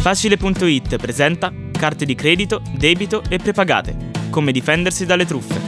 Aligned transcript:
Facile.it 0.00 0.96
presenta 0.96 1.52
carte 1.70 2.06
di 2.06 2.14
credito, 2.14 2.62
debito 2.74 3.22
e 3.28 3.36
prepagate. 3.36 4.08
Come 4.30 4.50
difendersi 4.50 5.04
dalle 5.04 5.26
truffe. 5.26 5.60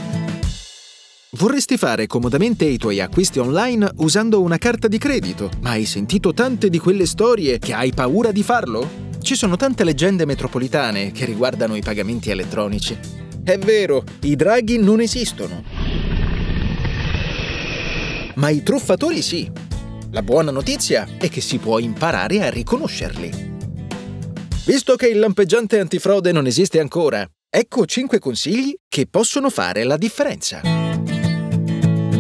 Vorresti 1.33 1.77
fare 1.77 2.07
comodamente 2.07 2.65
i 2.65 2.79
tuoi 2.79 3.01
acquisti 3.01 3.39
online 3.41 3.91
usando 3.97 4.41
una 4.41 4.57
carta 4.57 4.89
di 4.89 4.97
credito, 4.97 5.51
ma 5.61 5.73
hai 5.73 5.85
sentito 5.85 6.33
tante 6.33 6.71
di 6.71 6.79
quelle 6.79 7.05
storie 7.05 7.59
che 7.59 7.75
hai 7.75 7.93
paura 7.93 8.33
di 8.33 8.43
farlo? 8.43 9.11
Ci 9.21 9.35
sono 9.35 9.57
tante 9.57 9.85
leggende 9.85 10.25
metropolitane 10.25 11.13
che 11.13 11.27
riguardano 11.27 11.77
i 11.77 11.83
pagamenti 11.83 12.31
elettronici. 12.31 12.99
È 13.45 13.59
vero, 13.59 14.03
i 14.23 14.35
draghi 14.35 14.79
non 14.79 15.03
esistono. 15.03 15.63
Ma 18.37 18.49
i 18.49 18.63
truffatori 18.63 19.21
sì. 19.21 19.51
La 20.11 20.23
buona 20.23 20.51
notizia 20.51 21.07
è 21.19 21.29
che 21.29 21.43
si 21.43 21.59
può 21.59 21.79
imparare 21.79 22.43
a 22.43 22.49
riconoscerli. 22.49 23.52
Visto 24.65 24.95
che 24.95 25.09
il 25.09 25.19
lampeggiante 25.19 25.81
antifrode 25.81 26.31
non 26.31 26.47
esiste 26.47 26.79
ancora, 26.79 27.29
ecco 27.51 27.85
5 27.85 28.21
consigli 28.21 28.73
che 28.89 29.09
possono 29.11 29.51
fare 29.51 29.83
la 29.83 29.97
differenza. 29.97 30.61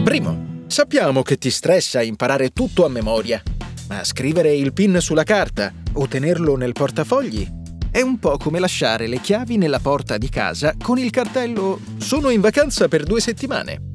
Primo, 0.02 0.65
sappiamo 0.66 1.23
che 1.23 1.38
ti 1.38 1.51
stressa 1.51 2.02
imparare 2.02 2.51
tutto 2.51 2.84
a 2.84 2.88
memoria, 2.88 3.41
ma 3.88 4.02
scrivere 4.02 4.52
il 4.55 4.73
PIN 4.73 4.98
sulla 5.01 5.23
carta 5.23 5.73
o 5.92 6.09
tenerlo 6.09 6.56
nel 6.56 6.73
portafogli 6.73 7.46
è 7.92 8.01
un 8.01 8.18
po' 8.18 8.37
come 8.38 8.59
lasciare 8.59 9.06
le 9.06 9.20
chiavi 9.20 9.56
nella 9.56 9.79
porta 9.79 10.18
di 10.18 10.29
casa 10.29 10.74
con 10.82 10.98
il 10.98 11.10
cartello 11.10 11.79
Sono 11.98 12.30
in 12.30 12.40
vacanza 12.40 12.88
per 12.88 13.04
due 13.04 13.20
settimane. 13.20 13.93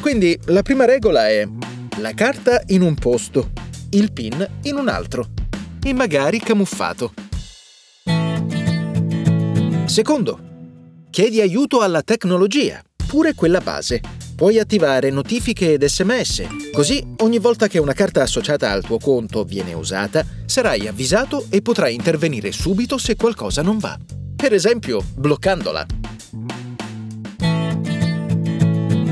Quindi 0.00 0.38
la 0.44 0.62
prima 0.62 0.84
regola 0.84 1.28
è 1.28 1.48
la 1.96 2.12
carta 2.14 2.62
in 2.66 2.82
un 2.82 2.94
posto, 2.94 3.50
il 3.90 4.12
PIN 4.12 4.48
in 4.62 4.76
un 4.76 4.86
altro 4.86 5.30
e 5.82 5.92
magari 5.92 6.38
camuffato. 6.38 7.26
Secondo, 9.88 10.38
chiedi 11.08 11.40
aiuto 11.40 11.80
alla 11.80 12.02
tecnologia, 12.02 12.82
pure 13.06 13.32
quella 13.32 13.60
base. 13.62 14.02
Puoi 14.36 14.58
attivare 14.58 15.08
notifiche 15.08 15.72
ed 15.72 15.84
sms, 15.84 16.70
così 16.72 17.02
ogni 17.20 17.38
volta 17.38 17.68
che 17.68 17.78
una 17.78 17.94
carta 17.94 18.20
associata 18.20 18.70
al 18.70 18.84
tuo 18.84 18.98
conto 18.98 19.44
viene 19.44 19.72
usata, 19.72 20.24
sarai 20.44 20.86
avvisato 20.86 21.46
e 21.48 21.62
potrai 21.62 21.94
intervenire 21.94 22.52
subito 22.52 22.98
se 22.98 23.16
qualcosa 23.16 23.62
non 23.62 23.78
va. 23.78 23.98
Per 24.36 24.52
esempio, 24.52 25.02
bloccandola. 25.16 25.86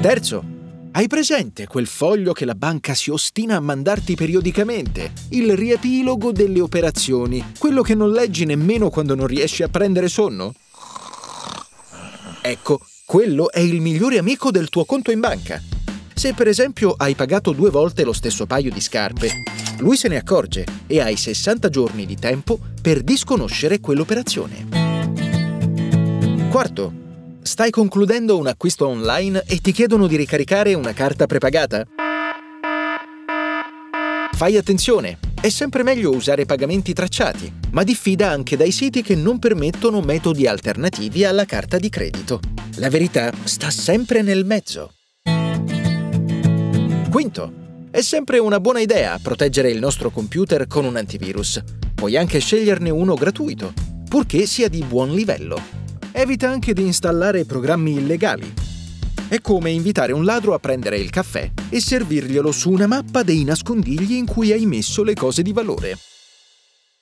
Terzo, 0.03 0.45
hai 0.93 1.09
presente 1.09 1.67
quel 1.67 1.87
foglio 1.87 2.33
che 2.33 2.45
la 2.45 2.55
banca 2.55 2.95
si 2.95 3.11
ostina 3.11 3.57
a 3.57 3.61
mandarti 3.61 4.15
periodicamente? 4.15 5.13
Il 5.31 5.57
riepilogo 5.57 6.33
delle 6.33 6.61
operazioni, 6.61 7.53
quello 7.59 7.81
che 7.81 7.95
non 7.95 8.13
leggi 8.13 8.45
nemmeno 8.45 8.91
quando 8.91 9.15
non 9.15 9.27
riesci 9.27 9.63
a 9.63 9.69
prendere 9.69 10.09
sonno? 10.09 10.53
Ecco, 12.49 12.79
quello 13.05 13.51
è 13.51 13.59
il 13.59 13.81
migliore 13.81 14.19
amico 14.19 14.53
del 14.53 14.69
tuo 14.69 14.85
conto 14.85 15.11
in 15.11 15.19
banca. 15.19 15.61
Se 16.15 16.33
per 16.33 16.47
esempio 16.47 16.95
hai 16.97 17.17
pagato 17.17 17.51
due 17.51 17.71
volte 17.71 18.05
lo 18.05 18.13
stesso 18.13 18.47
paio 18.47 18.71
di 18.71 18.81
scarpe, 18.81 19.43
lui 19.79 19.97
se 19.97 20.07
ne 20.07 20.17
accorge 20.17 20.65
e 20.87 21.01
hai 21.01 21.17
60 21.17 21.69
giorni 21.71 22.07
di 22.07 22.15
tempo 22.15 22.57
per 22.81 23.03
disconoscere 23.03 23.81
quell'operazione. 23.81 24.69
Quarto, 26.49 26.93
stai 27.43 27.73
concludendo 27.73 28.39
un 28.39 28.47
acquisto 28.47 28.87
online 28.87 29.43
e 29.45 29.59
ti 29.59 29.73
chiedono 29.73 30.07
di 30.07 30.15
ricaricare 30.15 30.73
una 30.75 30.93
carta 30.93 31.27
prepagata? 31.27 31.85
Fai 34.31 34.57
attenzione, 34.57 35.19
è 35.41 35.49
sempre 35.49 35.83
meglio 35.83 36.15
usare 36.15 36.45
pagamenti 36.45 36.93
tracciati, 36.93 37.53
ma 37.71 37.83
diffida 37.83 38.31
anche 38.31 38.57
dai 38.57 38.73
siti 38.73 39.03
che 39.03 39.15
non 39.15 39.39
permettono 39.39 40.01
metodi 40.01 40.47
alternativi 40.47 41.25
alla 41.25 41.45
carta 41.45 41.79
di 41.79 41.89
credito. 41.89 42.41
La 42.77 42.89
verità 42.89 43.33
sta 43.45 43.71
sempre 43.71 44.23
nel 44.23 44.45
mezzo. 44.45 44.93
Quinto, 47.11 47.53
è 47.91 48.01
sempre 48.01 48.39
una 48.39 48.61
buona 48.61 48.81
idea 48.81 49.19
proteggere 49.23 49.71
il 49.71 49.79
nostro 49.79 50.11
computer 50.11 50.67
con 50.67 50.85
un 50.85 50.97
antivirus. 50.97 51.63
Puoi 51.95 52.17
anche 52.17 52.41
sceglierne 52.41 52.91
uno 52.91 53.15
gratuito, 53.15 53.73
purché 54.09 54.47
sia 54.47 54.69
di 54.69 54.83
buon 54.83 55.15
livello. 55.15 55.59
Evita 56.13 56.51
anche 56.51 56.73
di 56.73 56.83
installare 56.83 57.45
programmi 57.45 57.93
illegali 57.93 58.65
è 59.29 59.41
come 59.41 59.71
invitare 59.71 60.13
un 60.13 60.25
ladro 60.25 60.55
a 60.55 60.59
prendere 60.59 60.99
il 60.99 61.11
caffè 61.11 61.51
e 61.69 61.81
servirglielo 61.81 62.53
su 62.53 62.71
una 62.71 62.87
mappa 62.87 63.23
dei 63.23 63.43
nascondigli 63.45 64.13
in 64.13 64.27
cui 64.27 64.53
hai 64.53 64.67
messo 64.67 65.03
le 65.03 65.15
cose 65.15 65.43
di 65.43 65.53
valore. 65.53 65.99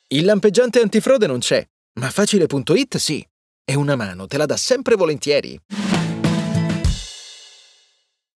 Il 0.09 0.25
lampeggiante 0.25 0.81
antifrode 0.81 1.27
non 1.27 1.39
c'è, 1.39 1.67
ma 2.01 2.11
facile.it 2.11 2.97
sì. 2.97 3.27
E 3.67 3.75
una 3.75 3.97
mano 3.97 4.27
te 4.27 4.37
la 4.37 4.47
dà 4.47 4.57
sempre 4.57 4.95
volentieri. 4.95 5.59